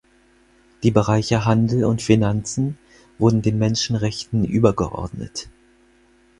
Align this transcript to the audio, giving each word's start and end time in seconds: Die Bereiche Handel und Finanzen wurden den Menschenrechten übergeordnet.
Die 0.81 0.89
Bereiche 0.89 1.45
Handel 1.45 1.85
und 1.85 2.01
Finanzen 2.01 2.75
wurden 3.19 3.43
den 3.43 3.59
Menschenrechten 3.59 4.45
übergeordnet. 4.45 5.47